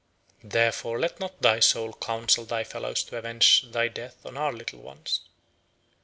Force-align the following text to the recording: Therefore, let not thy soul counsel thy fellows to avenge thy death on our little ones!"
Therefore, 0.43 0.99
let 0.99 1.19
not 1.19 1.43
thy 1.43 1.59
soul 1.59 1.93
counsel 1.93 2.43
thy 2.43 2.63
fellows 2.63 3.03
to 3.03 3.17
avenge 3.17 3.61
thy 3.71 3.87
death 3.87 4.25
on 4.25 4.35
our 4.35 4.51
little 4.51 4.79
ones!" 4.81 5.21